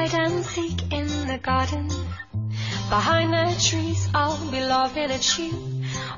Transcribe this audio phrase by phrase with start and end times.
[0.00, 1.88] hide and seek in the garden.
[2.88, 5.52] Behind the trees, I'll be laughing at you.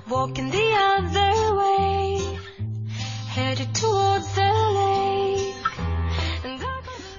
[0.09, 2.39] Walking the other way,
[3.29, 5.55] headed towards the lake.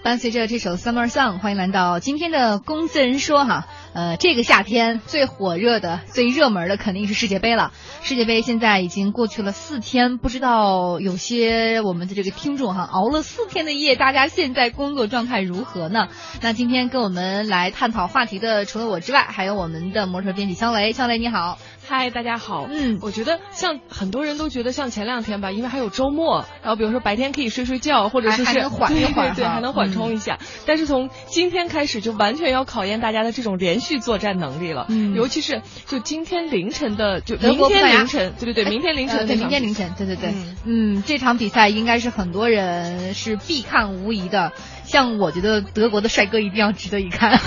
[0.04, 3.68] 伴随着这首《Summer Song》，欢迎来到今天的公司人说哈。
[3.94, 7.72] 呃，这个夏天最火热的、最热门的肯定是世界杯了。
[8.04, 16.10] 世界杯现在已经过去了四天，不知道有些我们的这个听众哈，熬了四天的夜，大家现在工作状态如何呢？
[16.42, 20.92] 那今天跟我们来探讨话题的，除了我之外，还有我们的模特编辑香雷。
[20.92, 22.68] 香雷你好，嗨，大家好。
[22.70, 30.40] 嗯我觉得像很多人都觉得像前两天吧，因为还有周末，然后比如说白天可以睡睡觉，或者说是还还能缓一缓对还能缓冲一下。
[30.66, 34.88] 但是从今天开始，就完全要考验大家的这种连续作战能力了。
[34.90, 40.96] 嗯尤其是就今天凌晨的，就明天凌晨，对对对，明天凌晨呃对，明天凌晨，对对对，嗯。
[40.96, 44.52] 嗯这场比赛应该是很多人是必看无疑的。
[44.86, 47.40] 像我觉得德国的帅哥一定要值得一看，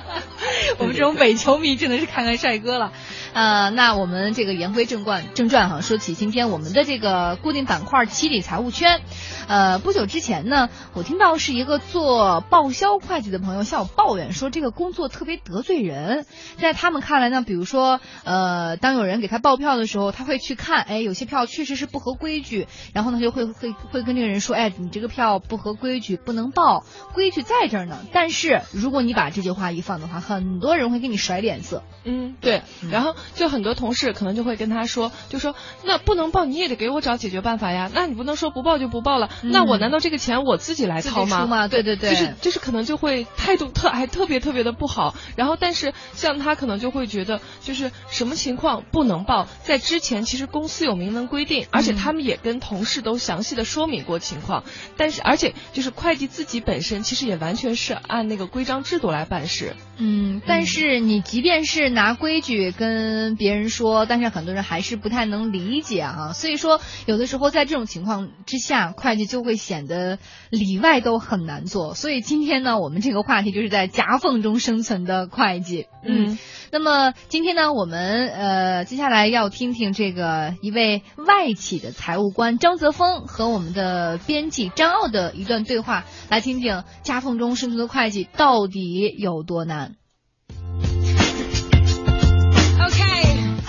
[0.78, 2.92] 我们这种伪球迷真的是看看帅哥了。
[3.32, 9.00] 呃，那我们这个言归正传，正传哈，说起今天我们的这个固定板块七里财务圈，
[9.46, 16.26] 呃，不久之前呢，我听到是一个做报销会计的朋友向我抱怨说，这个工作特别得罪人。
[16.58, 27.98] 在他们看来呢，比如说，呃，当有人给他报票的时候，他会去看，哎，有些票确实是不合规矩，然后呢就会会会跟这个人说，哎，你这个票不合规矩，不能报，规矩在这儿呢。
[28.12, 31.82] 但是如果你把这句话一放的话，很多人会给你甩脸色。
[32.04, 35.54] 嗯，对，然后就很多同事可能就会跟他说，就说
[35.84, 37.90] 那不能报，你也得给我找解决办法呀。
[37.94, 41.46] 那你不能说不报就不报了，嗯那我难道这个钱我自己来掏吗？
[41.46, 45.14] 吗对对对就是就是可能就会态度特还特别特别的不好。
[45.36, 54.64] 然后但是像他可能就会觉得，就是什么情况不能报，在之前其实公司有明文规定，而且他们也跟同事都详细的说明过情况。
[54.96, 59.74] 但是而且就是会计自己本身其实也完全是按那个规章制度来办事。
[59.96, 66.32] 嗯，但是你即便是拿规矩跟别人说，但是很多人还是不太能理解啊。
[66.32, 70.18] 所以说，有的时候在这种情况之下，会计就会显得
[70.50, 71.94] 里外都很难做。
[71.94, 75.86] 所以今天呢，我们这个话题就是在夹缝中生存的会计。
[76.02, 76.38] 嗯，
[76.72, 89.99] 那么今天呢，我们呃接下来要听听这个一位外企的财务官张泽峰和我们的编辑张傲的一段对话，来听听夹缝中生存的会计到底有多难。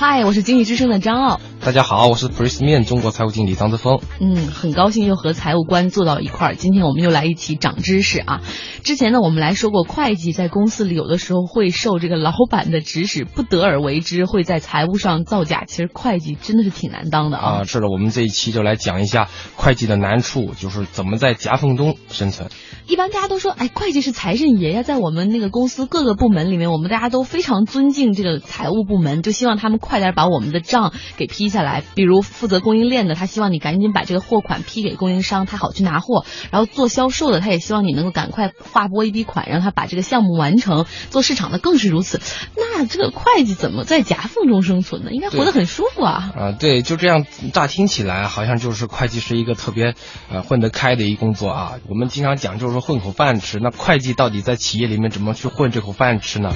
[0.01, 1.39] 嗨，我是经济之声的张傲。
[1.63, 2.27] 大家好，我是
[2.63, 3.99] 面中国财务经理张泽峰。
[4.19, 6.55] 嗯，很高兴又和财务官坐到一块儿。
[6.55, 8.41] 今天我们又来一起长知识啊！
[8.83, 15.63] 之前呢，我们来说过，会计在公司里有的时候会受这个老板的指使，不得而为之，会在财务上造假。
[15.67, 17.59] 其实会计真的是挺难当的啊。
[17.59, 22.49] 啊，是的，我们这一期就来讲一下会计的难处，就是怎么在夹缝中生存。
[22.87, 31.83] 一般大家都说，哎，会计是财神爷呀，在我们那个公司各个部门里面，我们大家都非常尊敬这个财务部门，就希望他们快点把我们的账给批下来。
[31.93, 40.85] 比如负责供应链的，他希望你赶紧把这个货款批给供应商，他好去拿货；然后做销售的，他也希望你能够赶快划拨一笔款，让他把这个项目完成。
[41.11, 42.19] 做市场的更是如此。
[42.55, 45.11] 那这个会计怎么在夹缝中生存呢？
[45.11, 46.31] 应该活得很舒服啊。
[46.35, 49.93] 啊，对，就这样，乍听起来好像就是会计是一个特别
[50.31, 51.73] 呃混得开的一工作啊。
[51.89, 56.53] 我们经常讲就是说混口饭吃，那会计到底在企业里面怎么去混这口饭吃呢？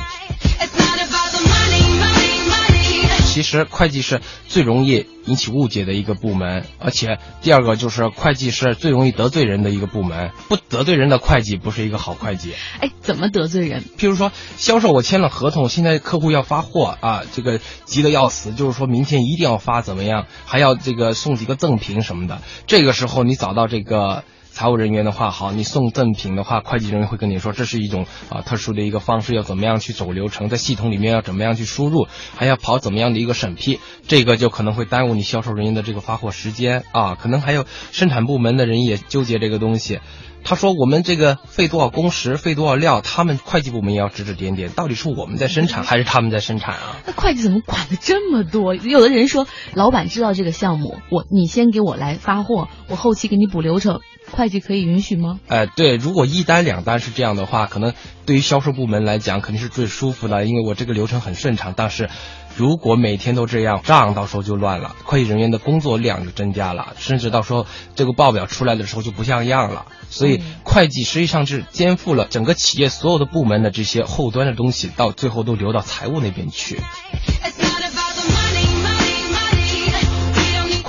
[3.36, 10.32] 其实会计是最容易引起误解的一个部门，而且第二个就是会计是最容易得罪人的一个部门。
[10.48, 12.54] 不得罪人的会计不是一个好会计。
[12.80, 13.84] 哎，怎么得罪人？
[13.98, 20.28] 譬如说，销售我签了合同，现在客户要发货啊，这个急得要死，就是说明天一定要发，怎么样？
[20.46, 22.42] 还要这个送几个赠品什么的。
[22.68, 24.24] 这个时候你找到这个
[24.56, 32.08] 财务人员的话，好，你送赠品的话，会计人员会跟你说这是一种啊特殊的一个方式，要怎么样去走流程，在系统里面要怎么样去输入，
[32.38, 40.00] 还要跑怎么样的一个审批，这个就可能会耽误你销售人员的这个发货时间啊，可能还有生产部门的人也纠结这个东西。
[40.46, 46.96] 他说我们这个费多少工时，费多少料，他们会计部门也要指指点点，到底是我们在生产还是他们在生产啊？
[47.06, 48.74] 那会计怎么管的这么多？
[48.74, 54.02] 有的人说，老板知道这个项目，我你先给我来发货，我后期给你补流程，
[54.32, 55.40] 会计可以允许吗？
[55.48, 57.94] 哎，对，如果一单两单是这样的话，可能
[58.26, 61.74] 对于销售部门来讲肯定是最舒服的，因为我这个流程很顺畅。
[61.76, 62.10] 但是，
[62.56, 69.86] 如果每天都这样，账到时候就乱了，会计人员的工作量就增加了，甚至到时候这个报表出来的时候就不像样了。
[70.10, 76.80] 所以，会计实际上是肩负了整个企业所有的部门的这些后端的东西，到最后都流到财务那边去。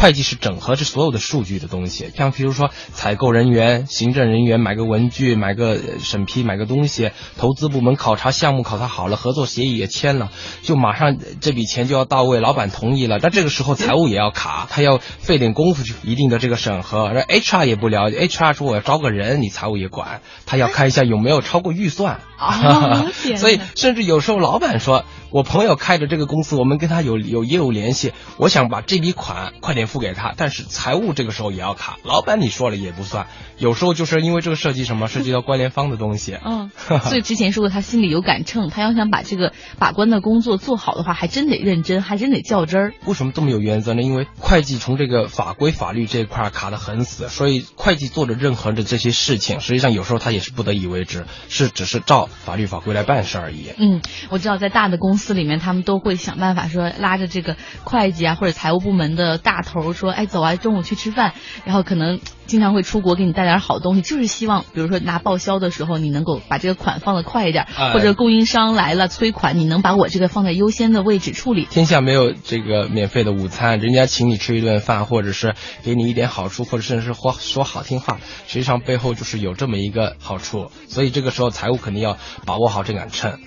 [0.06, 10.30] 会计是整合这所有的数据的东西，像比如说采购人员、行政人员买个文具、买个审批、买个东西，投资部门考察项目考察好了，合作协议也签了，
[10.62, 33.26] 就马上这笔钱就要到位，老板同意了，但这个时候财务也要卡，他要费点功夫去一定的这个审核，而 HR 也不了解，HR 说我要招个人，你财务也管，他要看一下有没有超过预算，哦 所以甚至有时候老板说，我朋友开着这个公司，我们跟他有有业务联系，我想把这笔款快点付给他，但是财务这个时候也要卡，老板你说了也不算，
[33.58, 36.70] 有时候就是因为这个涉及什么，涉及到关联方的东西，嗯，
[37.04, 42.94] 所以之前说过他心里有杆秤，他要想把这个把关的工作做好的话，还真得认真，还真得较真儿。
[43.06, 44.02] 为什么这么有原则呢？
[44.02, 53.72] 因为会计从这个法规法律这一块卡得很死，所以会计做的任何的这些事情，实际上有时候他也是不得已为之，是只是照法律法规来办事而已。
[53.78, 54.00] 嗯，
[54.30, 61.34] 我知道在大的公司里面，他们都会想办法说拉着这个会计啊或者财务部门的大头说，哎，走啊，中午去吃饭，
[61.64, 71.64] 然后可能经常会出国给你带点好东西，就是希望，比如说拿报销的时候，你能够把这个款放的快一点，哎或者供应商来了催款，你能把我这个放在优先的位置处理。
[71.64, 80.70] 天下没有这个免费的午餐，人家请你吃一顿饭，或者是给你一点好处，或者甚至是说说好听话，实际上背后就是有这么一个好处。
[80.88, 83.38] 所以这个时候财务肯定要把握好这杆秤。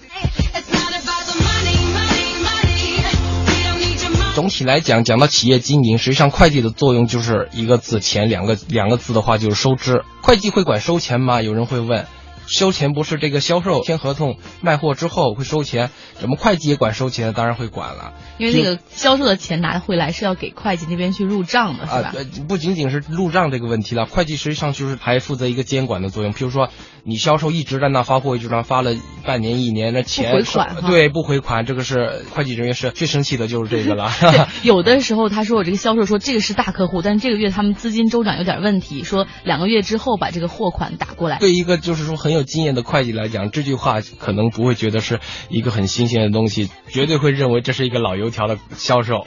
[4.36, 10.04] 总体来讲，讲到企业经营，实际上会计的作用就是一个字钱，两个两个字的话就是收支。
[10.22, 11.42] 会计会管收钱吗？
[11.42, 12.08] 有人会问。
[12.50, 17.34] 收钱不是这个销售签合同卖货之后会收钱，怎么会计也管收钱？
[17.34, 18.14] 当然会管了。
[18.38, 22.14] 因为那个销售的钱拿回来是要给会计那边去入账的，是吧
[22.48, 26.34] 不仅仅是入账这个问题了，会计实际上就是还负责一个监管的作用。
[26.34, 26.70] 譬如说，
[27.04, 28.96] 你销售一直在那发货，一直在那发了
[29.26, 34.10] 半年、一年，那钱不回款对不回款，这个是会计人员是最生气的，就是这个了。
[34.20, 41.38] 对，有的时候他说我这个销售说这个是大客户，但是这个月他们资金周转有点问题，说两个月之后把这个货款打过来。
[41.40, 45.20] 对一个就是说很有经验的会计来讲，这句话可能不会觉得是
[45.50, 49.26] 一个很新鲜的东西，绝对会认为这是一个老油条的销售。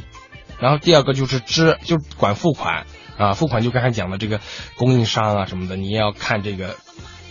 [0.61, 2.87] 然后第二个就是支，就管付款
[3.19, 4.41] 啊，付款就刚才讲的这个
[4.77, 6.77] 供应商啊什么的，你也要看这个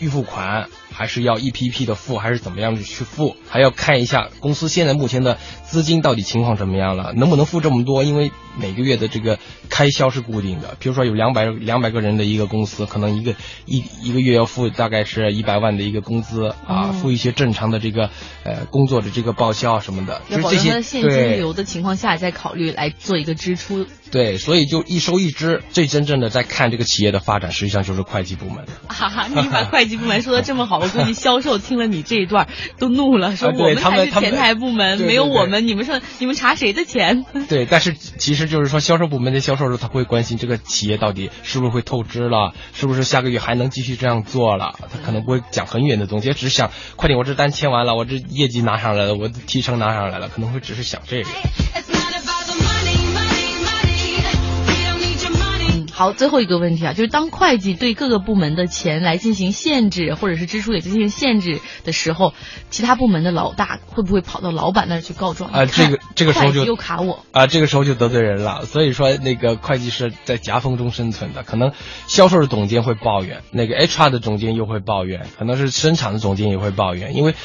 [0.01, 8.03] 预付款，还是要一批一批的付，还是怎么样去付，还要看一下公司现在目前的资金到底情况怎么样了，能不能付这么多？
[8.03, 9.37] 因为每个月的这个
[9.69, 18.09] 开销是固定的，比如说有两百两百个人的一个公司，可能一个一一个月要付大概是一百万的一个工资啊，哦付一些正常的这个
[18.43, 23.85] 呃工作的这个报销啊什么的，要保就是这些证现金对流的情况下，再考虑来做一个支出。
[24.11, 28.65] 对，所以就一收一支，最真正的在看这个企业的发展，实际上就是会计部门。
[28.87, 32.47] 哈哈，你把会计部门说的这么好，我估计销售听了你这一段
[32.77, 37.25] 都怒了，说我们才他们他们是前台部门，没有我们，你们说你们查谁的钱？
[37.47, 44.75] 对，但是其实就是说，销售部门的销售时候，他会关心这个企业到底是不是会透支了，是不是下个月还能继续这样做了。
[44.91, 51.29] 他可能不会讲很远的东西，只是想快点，我这单签完了，我这业绩拿上来了，我的提成拿上来了，可能会只是想这个。
[56.01, 62.33] 好，最后一个问题啊，就是当会计对各个部门的钱来进行限制，或者是支出也进行限制的时候，
[62.71, 65.51] 其他部门的老大会不会跑到老板那儿去告状？
[65.51, 67.23] 啊这个这个时候就又卡我。
[67.31, 68.65] 啊，这个时候就得罪人了。
[68.65, 71.43] 所以说，那个会计是在夹缝中生存的。
[71.43, 71.71] 可能
[72.07, 77.35] 销售的总监会抱怨，那个 HR 的总监又会抱怨，可能是生产的总监也会抱怨，因为。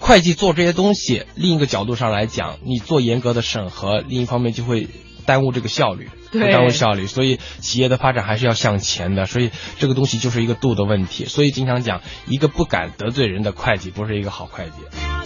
[0.00, 4.86] 会计做这些东西，另一个角度上来讲，你做严格的审核，另一方面就会
[5.28, 7.04] 耽误这个效率，对会耽误效率。
[7.04, 11.26] 所以企业的发展还是要向前的，所以这个东西就是一个度的问题。
[11.26, 15.17] 所以经常讲，一个不敢得罪人的会计，不是一个好会计。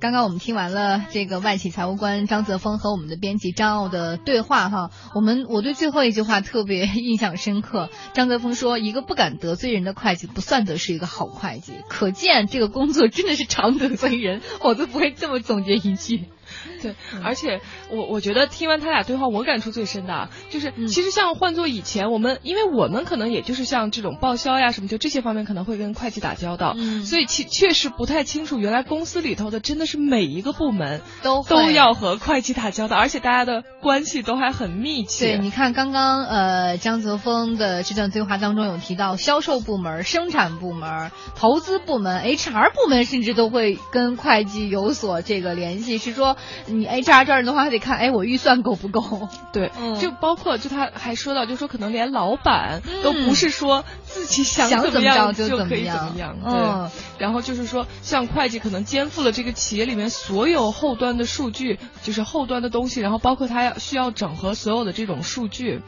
[0.00, 7.90] 刚刚我们听完了这个外企财务官张泽峰和我们的编辑张傲的对话哈，我们我对最后一句话特别印象深刻。
[8.14, 16.24] 张泽峰说：“一个不敢得罪人的会计，不算得是一个好会计。”可见这个工作真的是常得罪人，我都不会这么总结一句。
[16.82, 35.36] 对，而且我我觉得听完他俩对话，我感触最深的啊，就是嗯其实像换做以前我们，因为我们可能也就是像这种报销呀什么，就这些方面可能会跟会计打交道，嗯所以其确实不太清楚，原来公司里头的真的是每一个部门都都要和会计打交道，而且大家的关系都还很密切。
[35.36, 49.28] 对，你看刚刚呃江泽峰的这段对话当中有提到，销售部门、生产部门、投资部门、HR 部门，甚至都会跟会计有所这个联系，是说你哎这儿的话还得看哎我预算够不够。
[49.52, 56.36] 对，嗯就包括就他还说到，就说可能连老板嗯都不是说自己想想怎么样就就可以怎怎么样。
[56.44, 65.82] 嗯对，然后就是说，像会计可能肩负了这个企业里面所有后端的数据，就是后端的东西，然后包括他要需要整合所有的这种数据。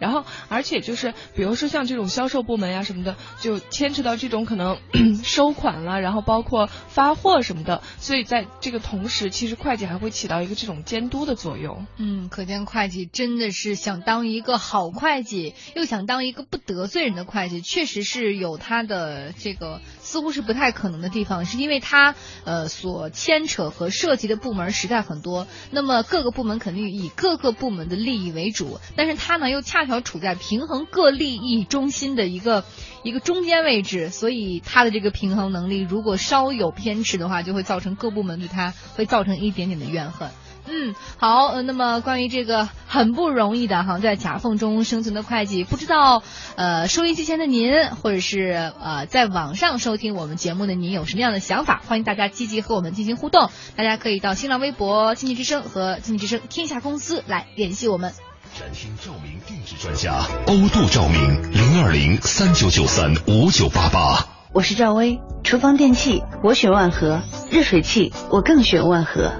[0.00, 4.78] 然后，而且就是，比如说像这种销售部门呀、什么的，就牵扯到这种可能
[5.22, 11.86] 收款了，然后包括发货什么的，所以在这个同时，其实会计还会起到一个这种监督的作用。
[11.98, 22.14] 嗯，可见会计真的是想当一个好会计，又想当一个不得罪人的会计，确实是有他的这个似乎是不太可能的地方，是因为他
[22.44, 32.64] 呃所牵扯和涉及的部门实在很多，那么各个部门肯定以各个部门的利益为主，但是他呢又恰巧处在平衡各利益中心的一个
[33.02, 40.30] 一个中间位置，所以他的这个平衡能力如果稍有偏迟的话，就会造成各部门对他会造成一点点的怨恨。
[40.68, 46.22] 嗯，好，那么关于这个很不容易的哈，在夹缝中生存的会计，不知道
[46.54, 51.82] 呃收音机前的您，或者是呃在网上收听我们节目的您有什么样的想法？
[51.88, 53.50] 欢迎大家积极和我们进行互动。
[53.74, 58.12] 大家可以到新浪微博“经济之声”和“经济之声天下公司”来联系我们。
[58.58, 64.26] 展厅照明定制专家欧度照明零二零三九九三五九八八。
[64.52, 69.32] 我是赵薇，厨房电器我选万和，热水器我更选万和。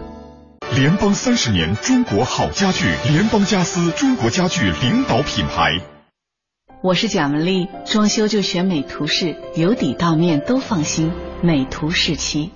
[0.75, 5.81] 联邦三十年中国好家具，联邦家私中国家具领导品牌。
[6.83, 11.13] 我是贾文丽，装修就选美图仕，由底到面都放心，
[11.43, 12.53] 美图仕漆。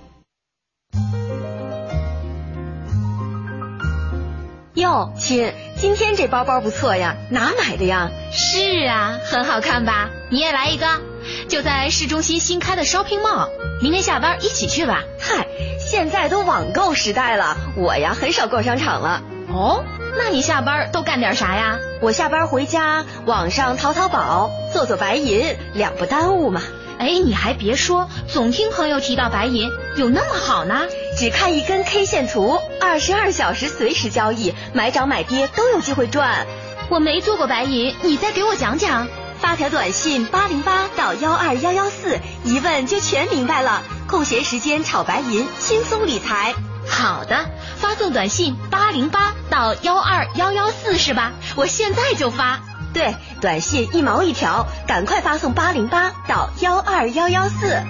[4.75, 8.11] 哟，亲，今天这包包不错呀，哪买的呀？
[8.33, 10.09] 是啊，很好看吧？
[10.29, 10.99] 你也来一个，
[11.47, 13.47] 就在市中心新开的 shopping mall，
[13.81, 15.03] 明天下班一起去吧。
[15.17, 15.47] 嗨，
[15.79, 19.21] 现在都网购时代了，我呀很少逛商场了。
[19.47, 19.85] 哦，
[20.17, 21.79] 那你下班都干点啥呀？
[22.01, 26.61] 我下班回家，网上淘淘宝，做做白银，两不耽误嘛。
[26.97, 30.81] 哎，你还别说，总听朋友提到白银，有那么好呢？
[31.17, 36.47] 只看一根 K 线图，二十二小时随时交易，买涨买跌都有机会赚。
[36.89, 39.07] 我没做过白银，你再给我讲讲。
[39.39, 43.83] 发条短信八零八到幺二幺幺四，一问就全明白了。
[44.07, 46.55] 空闲时间炒白银，轻松理财。
[46.87, 51.33] 好的，发送短信八零八到幺二幺幺四是吧？
[51.55, 52.61] 我现在就发。
[52.95, 57.83] 对，短信一毛一条，赶快发送八零八到幺二幺幺四。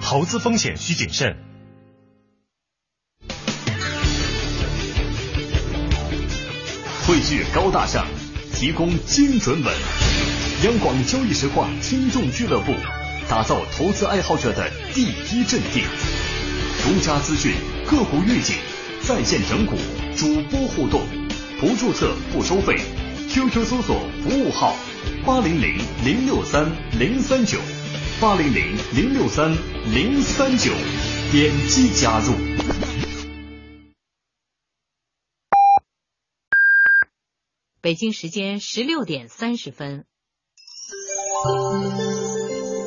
[0.00, 1.34] 投资风险需谨慎。
[7.04, 8.06] 汇聚高大上，
[8.54, 9.74] 提供精准稳。
[10.62, 12.72] 央广交易实况听众俱乐部，
[13.28, 15.82] 打造投资爱好者的第一阵地。
[16.84, 17.54] 独家资讯，
[17.90, 18.54] 个股预警，
[19.02, 19.74] 在线整股，
[20.16, 21.00] 主播互动，
[21.58, 22.78] 不注册不收费。
[23.28, 24.74] QQ 搜索服务号
[25.26, 27.58] 八零零零六三零三九
[28.20, 29.50] 八零零零六三
[29.92, 30.70] 零三九，
[31.32, 32.32] 点击加入。
[37.80, 40.04] 北京时间十六点三十分。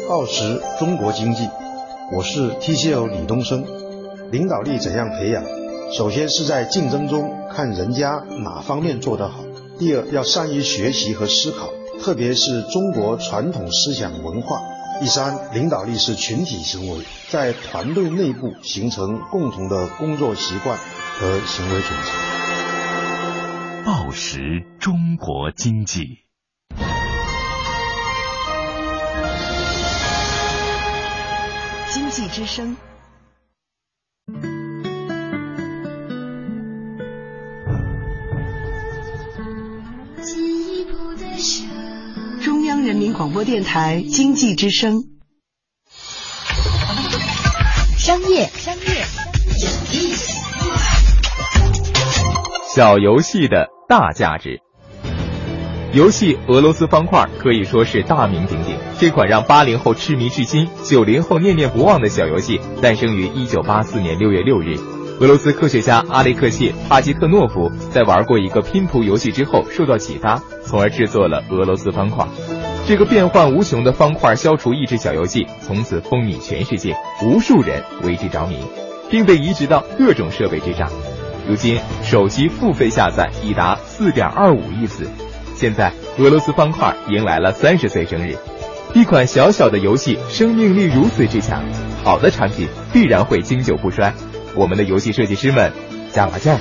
[0.07, 1.47] 报时中国经济，
[2.13, 3.65] 我是 TCL 李东升。
[4.31, 5.43] 领导力怎样培养？
[5.93, 9.46] 首先是在竞争中看人家哪方面做得好。
[9.79, 11.69] 第二，要善于学习和思考，
[12.01, 14.59] 特别是中国传统思想文化。
[14.99, 22.11] 第三，领导力是群体行为，在团队内部形成共同的工作习惯和行为准则。
[23.85, 26.23] 报时中国经济，
[31.93, 32.75] 经济之声。
[42.87, 45.03] 人民广播电台经济之声。
[47.97, 49.03] 商业，商业。
[52.73, 54.61] 小游戏的大价值。
[55.91, 58.77] 游戏俄罗斯方块可以说是大名鼎鼎。
[58.97, 64.77] 这款让八零后痴迷至今、九零后念念不忘的小游戏，诞生于一九八四年六月六日。
[65.19, 72.25] 俄罗斯科学家阿列克谢·帕基特诺夫在玩过一个拼图游戏之后受到启发，从而制作了俄罗斯方块。
[72.87, 78.57] 这个变幻无穷的方块消除益智小游戏，从此风靡全世界，无数人为之着迷，
[79.09, 80.89] 并被移植到各种设备之上。
[81.45, 85.05] 如今，手机付费下载已达四点二五亿次。
[85.53, 88.37] 现在，俄罗斯方块迎来了三十岁生日。
[88.93, 91.65] 一款小小的游戏，生命力如此之强，
[92.05, 94.13] 好的产品必然会经久不衰。
[94.55, 95.73] 我们的游戏设计师们，
[96.13, 96.57] 加把劲儿。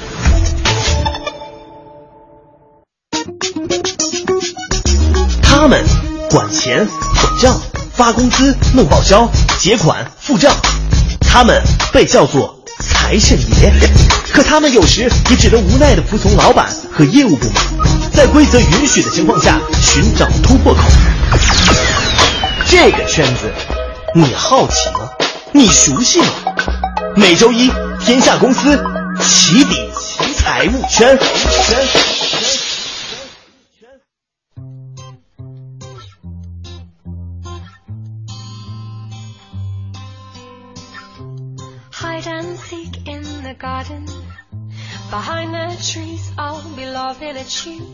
[5.43, 5.83] 他们
[6.37, 7.59] 管钱、管账、
[7.95, 9.27] 发工资、弄报销、
[9.59, 10.55] 结款、付账，
[11.19, 11.63] 他们
[11.95, 13.73] 被叫做财神爷。
[14.35, 17.55] 可他们有时也只能无奈的服从老板和业务部门，
[18.13, 20.83] 在规则允许的情况下寻找突破口。
[22.67, 23.51] 这个圈子，
[24.15, 25.09] 你好奇吗？
[25.53, 26.27] 你熟悉吗？
[27.17, 27.73] 每周一，
[28.05, 28.79] 天下公司
[29.27, 29.91] 起底
[30.37, 31.19] 财务圈。
[45.11, 47.87] Behind the trees, I'll be laughing at you.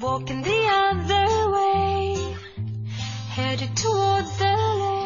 [0.00, 2.36] Walking the other way.
[3.28, 4.99] Headed towards the lake.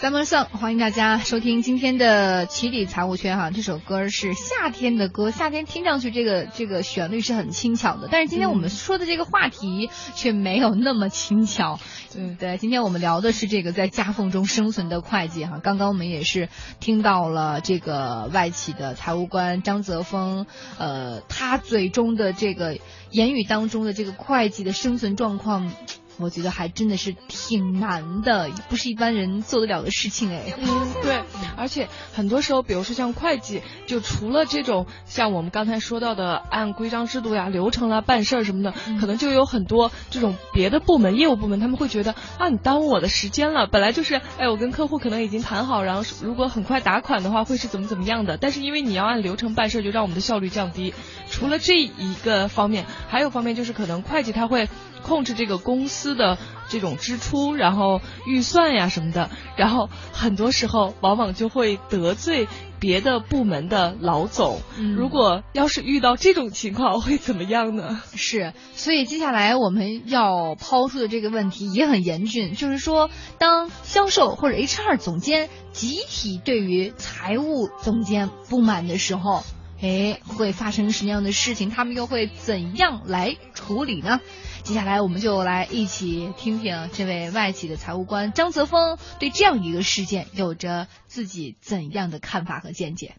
[0.00, 3.50] Summer Song，欢迎大家收听今天的起底财务圈哈。
[3.50, 11.80] 这首歌是夏天的歌，夏天听上去这个这个旋律是很轻巧的，但是今天我们说的这个话题却没有那么轻巧。
[12.14, 15.58] 对对，今天我们聊的是这个在夹缝中生存的会计哈。
[15.60, 20.46] 刚刚我们也是听到了这个外企的财务官张泽峰，
[20.78, 22.78] 呃，他嘴中的这个
[23.10, 25.72] 言语当中的这个会计的生存状况。
[26.18, 30.54] 我觉得还真的是挺难的，不是一般人做得了的事情哎。
[30.58, 31.22] 嗯， 对，
[31.56, 43.66] 而且很多时候，比如说像会计，就除了这种像我们刚才说到的按规章制度呀、流程啦办事儿什么的，可能就有很多这种别的部门、业务部门，他们会觉得啊，你耽误我的时间了。
[43.66, 48.36] 本来就是，哎，我跟客户可能已经谈好，然后如果很快打款的话，会是怎么怎么样的。
[48.36, 50.94] 但是因为你要按流程办事，就让我们的效率降低。
[51.30, 54.68] 除了这一个方面，还有方面就是可能会计他会
[55.02, 56.38] 控制这个公司的
[56.68, 62.46] 这种支出，然后预算呀什么的，然后很多时候往往就会得罪
[62.78, 64.60] 别的部门的老总。
[64.76, 68.02] 嗯如果要是遇到这种情况，会怎么样呢？
[68.14, 79.42] 是，所以接下来我们要抛出的这个问题也很严峻，就是说，当销售或者 HR 总监集体对于财务总监不满的时候，
[79.80, 81.70] 哎，会发生什么样的事情？
[81.70, 84.20] 他们又会怎样来处理呢？
[84.64, 93.14] 接下来我们就来一起听听这位外企的财务官张泽峰对这样一个事件有着自己怎样的看法和见解。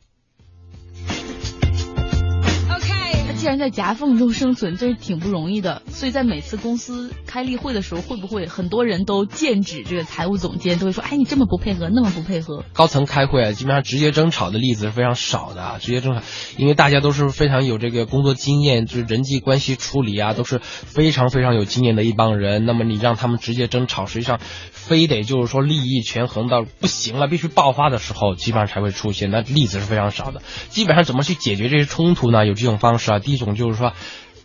[3.39, 5.82] 既然在夹缝中生存，这是挺不容易的。
[5.88, 15.78] 所以在每次公司开例会的时候，会不会很多人都剑指这个财务总监，都会说：“哎，你这么不配合，那么不配合。”高层开会啊，基本上直接争吵的例子是非常少的啊。
[15.80, 16.21] 直接争吵，
[16.58, 22.65] 因为大家都是非常有这个工作经验，就是人际关系处理啊，都是非常非常有经验的一帮人。
[22.65, 24.41] 那么你让他们直接争吵，实际上
[24.87, 29.29] 非得就是说利益权衡到不行了，必须爆发的时候，基本上才会出现。
[29.29, 30.41] 那例子是非常少的。
[30.69, 32.45] 基本上怎么去解决这些冲突呢？
[32.45, 33.19] 有几种方式啊。
[33.19, 33.93] 第一种就是说。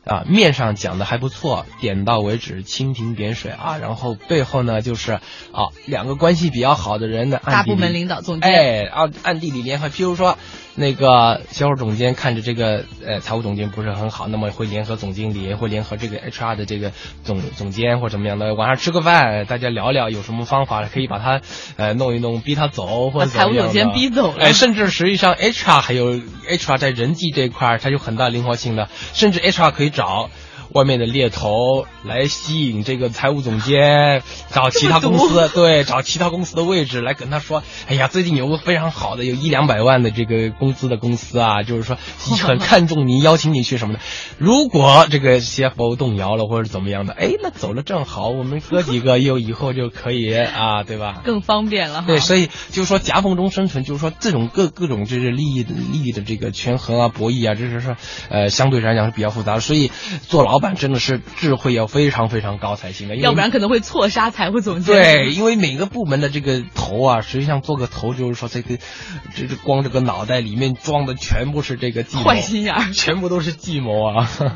[0.05, 3.79] 啊，面上讲的还不错，点到为止，蜻蜓点水啊。
[3.79, 9.89] 然后背后呢，就是啊，两个关系比较好的人呢，大部门领导总监，哎，啊，暗地里联合。
[9.89, 10.37] 譬如说，
[10.75, 21.41] 那个销售总监看着这个呃财务总监不是很好，那么会联合总经理，会联合这个 HR 的这个总总监或怎么样的，晚上吃个饭，大家聊聊有什么方法可以把他
[21.77, 24.45] 呃弄一弄，逼他走或者财务总监逼走了。
[24.45, 30.29] 哎，甚至实际上 HR 还有 HR 在人际这一块，它有很大灵活性的，甚至 HR 可以找
[30.75, 41.97] 外面的猎头来吸引这个财务总监，找其他公司，对，找其他公司的位置来跟他说，哎呀，最近有个非常好的，有一两百万的这个工资的公司啊，就是说
[42.43, 44.01] 很看重你，邀请你去什么的。
[44.37, 51.23] 如果这个 CFO 动摇了或者怎么样的，哎，那走了正好，我们哥几个又以后就可以啊，对吧？
[51.25, 52.03] 更方便了。
[52.05, 57.97] 对，所以就是说夹缝中生存，就是说这种各各种就是利益的利益的这个权衡啊、博弈啊，这是说
[58.29, 59.93] 呃相对来讲是比较复杂的，所以
[60.27, 64.95] 做老板真的是智慧要非常非常高才行的，要不然可能会错杀财务总监。
[64.97, 68.79] 对，因为每个部门的这个头啊，实际上做个头就是说这个
[69.35, 74.31] 这这光这个脑袋里面装的全部是这个计谋，坏心眼，全部都是计谋啊。
[74.41, 74.51] 嗯，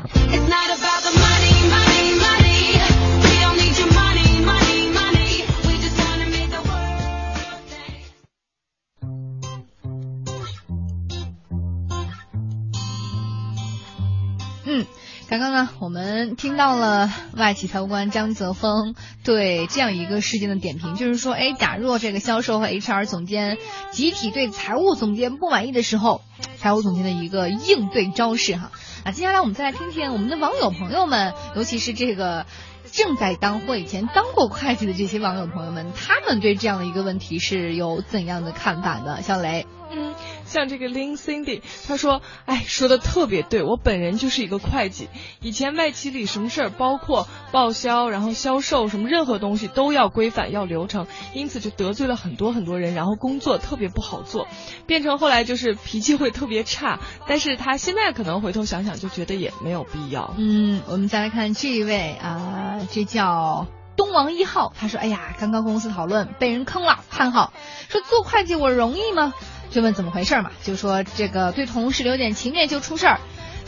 [15.29, 23.59] 刚刚呢，我们听到了外企财务官张泽峰对这样一个事件的点评，就是说，哎，假若这个销售和 HR 总监
[23.91, 26.23] 集体对财务总监不满意的时候，
[26.57, 28.71] 财务总监的一个应对招式哈。
[29.03, 32.47] 啊，接下来我们再来听听我们的网友朋友们，尤其是这个
[32.91, 39.21] 正在当或以前当过会计的这些网友朋友们，他们对这样的一个问题是有怎样的看法的？
[39.21, 39.65] 小雷。
[39.91, 40.13] 嗯，
[40.45, 45.09] 像这个 Lin Cindy，他说，哎，说的特别对，我本人就是一个会计，
[45.41, 54.47] 以前麦企里什么事儿，包括报销，然后销售什么任何东西都要规范，要流程，因此就得罪了很多很多人，然后工作特别不好做，
[54.85, 56.99] 变成后来就是脾气会特别差。
[57.27, 60.35] 但是他现在可能回头想想，就觉得也没有必要。
[60.37, 63.67] 嗯，我们再来看这一位啊、这叫。
[63.95, 67.51] 东王一号，他说：“哎呀，刚刚公司讨论被人坑了，叹号。
[67.89, 69.33] 说做会计我容易吗？
[69.71, 73.19] 就问怎么回事嘛，就说这个对同事留点情面就出事儿。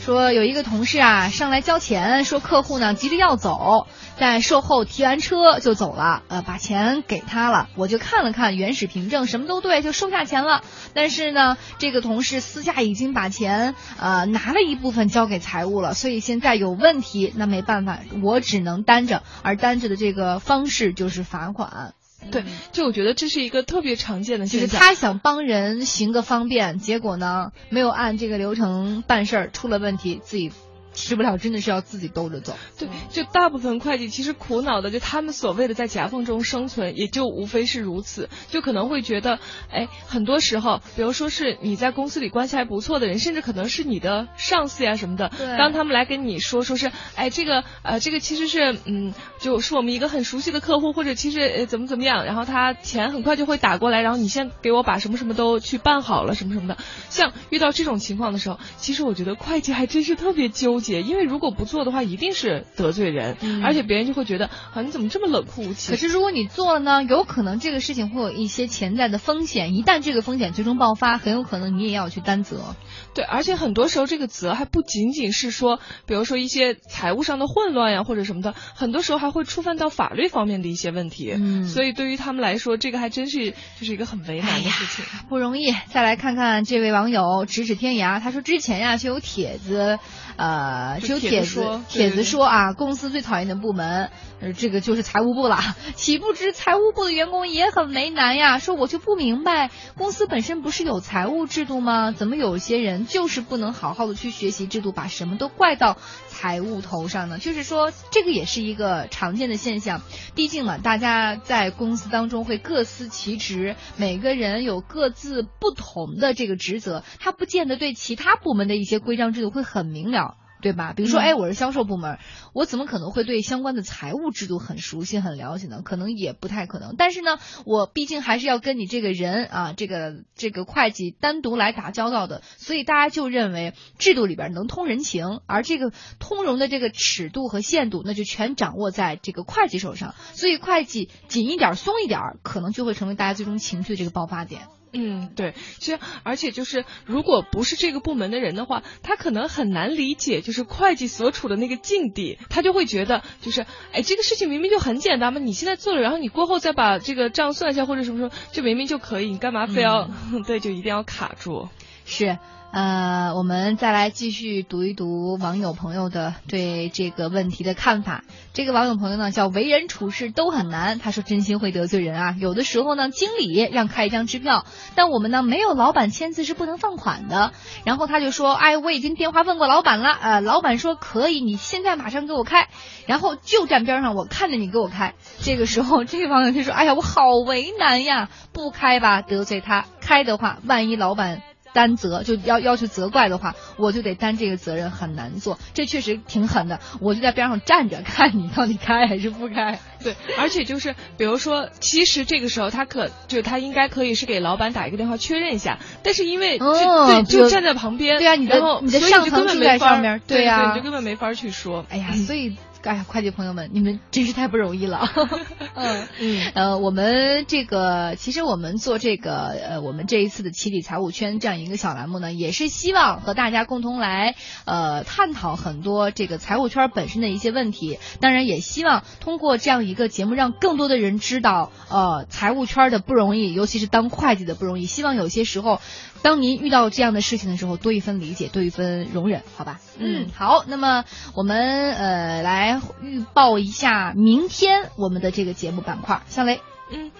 [0.02, 3.86] 说有一个同事啊上来交钱，说客户呢急着要走，
[4.18, 10.62] 在售后提完车就走了，呃，把钱给他了，我就看了看原始凭证，什么都对，就收下钱了。
[10.92, 21.94] 但是呢，这个同事私下已经把钱呃拿了一部分交给财务了，所以现在有问题，那没办法，我只能担着，而担着的这个方式就是罚款。”
[22.30, 24.70] 对，就我觉得这是一个特别常见的就现象。
[24.70, 30.52] 是他想帮人行个方便，结果呢没有按这个流程办事儿，出了问题，自己
[30.92, 32.54] 吃不了，真的是要自己兜着走。
[32.78, 39.38] 对，就大部分会计其实苦恼的，就他们所谓的在夹缝中生存，也就无非是如此，就可能会觉得，
[39.70, 56.76] 哎，很多时候，比如说是你在公司里关系还不错的人，甚至可能是你的上司呀什么的，对当他们来跟你说，说是，哎，这个呃，这个其实是，嗯，就是我们一个很熟悉的客户，或者其实呃怎么怎么样，然后他钱很快就会打过来，然后你先给我把什么什么都去办好了，什么什么的。
[57.08, 65.94] 像遇到这种情况的时候，其实我觉得会计还真是特别纠结，因为如果不做的话，一定是得罪人，嗯而且别人就会觉得啊，你怎么这么冷酷无情？
[65.94, 72.74] 可是如果你做了呢，有可能这个事情会有一些潜在的风险，一旦这个风险最终爆发，很有可能你也要去担责。
[73.14, 81.32] 对，而且很多时候这个责还不仅仅是说，比如说一些财务上的混乱呀，或者什么的，很多时候还会触犯到法律方面的一些问题。
[81.36, 85.04] 嗯所以对于他们来说，这个还真是就是一个很为难的事情。
[85.28, 85.72] 不容易。
[85.90, 89.98] 再来看看这位网友咫尺天涯，他说之前呀就有帖子，
[90.36, 95.58] 呃，就就有帖子帖子说啊，公司最讨厌的部门，呃，这个就是财务部了。
[95.94, 102.12] 岂不知财务部的员工也很为难呀，说我就不明白，公司本身不是有财务制度吗？
[102.12, 105.96] 怎么有些人就是不能好好的去学习制度，把什么都怪到
[106.28, 107.38] 财务头上呢？
[107.38, 110.02] 就是说，这个也是一个常见的现象。
[110.34, 120.21] 毕竟嘛，大家在公司当中会各司其职，每个人有各自不同的这个职责，他不见得对其他部门的一些规章制度会很明了。
[120.62, 120.94] 对吧？
[120.94, 122.18] 比如说，嗯哎，我是销售部门，
[122.54, 125.82] 我怎么可能会对相关的财务制度很熟悉、很了解呢？
[125.84, 126.94] 可能也不太可能。
[126.96, 140.14] 但是呢，我毕竟还是要跟你这个人啊，这个这个会计单独来打交道的，所以大家就认为制度里边能通人情，而这个通融的这个尺度和限度，那就全掌握在这个会计手上。
[140.34, 144.62] 所以会计紧一点、松一点，可能就会成为大家最终情绪的这个爆发点。
[144.92, 160.10] 嗯，对，其实而且就是，如果不是这个部门的人的话，他可能很难理解，就是会计所处的那个境地，他就会觉得，就是，哎，这个事情明明就很简单嘛，你现在做了，然后你过后再把这个账算一下或者什么什么，就明明就可以，你干嘛非要，
[160.46, 161.68] 对，就一定要卡住。
[162.04, 162.38] 是，
[162.72, 168.24] 呃，我们再来继续读一读网友朋友的对这个问题的看法。
[168.54, 172.36] 这个网友朋友呢叫为人处事都很难，他说真心会得罪人啊。
[172.38, 177.52] 有的时候呢，经理让开一张支票，但我们呢没有老板签字是不能放款的。
[177.84, 182.68] 然后他就说，哎，我已经电话问过老板了，呃，老板说可以，你现在马上给我开。
[183.06, 185.14] 然后就站边上，我看着你给我开。
[185.40, 191.42] 这个时候，这个网友就说，哎呀，我好为难呀，不开吧得罪他，开的话，万一老板。
[191.72, 195.58] 担责就要要去责怪的话，我就得担这个责任，很难做。
[195.74, 199.78] 这确实挺狠的，我就在边上站着， 看你到底开还是不开。
[200.02, 211.84] 对，而且就是比如说，其实这个时候他可就他应该可以是给老板打一个电话确认一下，但是因为就、哦对就就站在旁边，对啊你的你的所以就上层就根本没法在上面对对啊你就根本没法去说。
[211.88, 212.56] 哎呀，所以。
[212.82, 215.08] 哎呀，会计朋友们，你们真是太不容易了。
[215.74, 227.98] 嗯嗯，呃，我们这个其实我们做这个呃，我们这一次的起底财务圈这样一个小栏目呢，也是希望和大家共同来呃探讨很多这个财务圈本身的一些问题。
[228.20, 234.86] 当然，也希望通过这样一个节目，让更多的人知道呃财务圈的不容易，尤其是当会计的不容易。
[234.86, 235.80] 希望有些时候，
[236.22, 239.80] 当您遇到这样的事情的时候，多一分理解，多一分容忍，好吧？
[239.98, 241.04] 嗯，好，那么
[241.34, 246.60] 我们呃来预报一下明天我们的这个节目板块，向雷。
[246.90, 247.10] 嗯，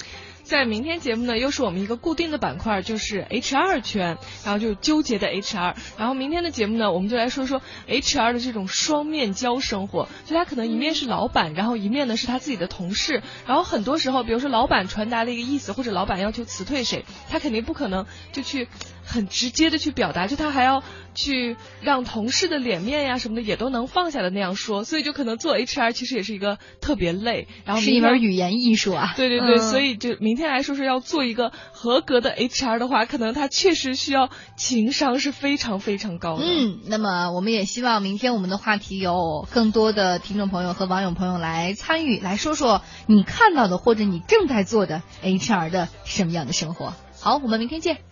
[0.53, 5.75] 在明天节目呢，又是我们一个固定的板块，就是 HR 圈，然后就纠结的 HR。
[5.97, 13.23] 然后明天的节目呢，我们就来说说 HR 的这种双面胶生活，就他可能一面是老板，然后一面呢是他自己的同事。
[13.47, 18.69] 然后很多时候，比如说老板传达了一个意思，或者老板要求辞退谁，他肯定不可能就去。
[19.05, 20.83] 很直接的去表达，就他还要
[21.15, 29.13] 去让同事的脸面呀什么的也都能放下的那样说，所以就可能做 HR 其实也是一个特别累，然后是一门语言艺术啊。
[29.17, 36.45] 对对对，所以就明天来说是要做一个合格的 HR 的话，可能他确实需要情商是非常非常高的。
[36.45, 46.95] 嗯，那么我们也希望明天我们的话题有更多的听众朋友和网友朋友来参与，来说说你看到的或者你正在做的 HR 的什么样的生活。
[47.21, 48.12] 好，我们明天见。